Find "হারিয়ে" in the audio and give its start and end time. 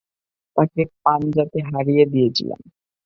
1.69-2.05